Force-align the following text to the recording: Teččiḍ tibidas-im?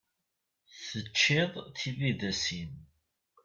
Teččiḍ 0.89 1.51
tibidas-im? 1.77 2.71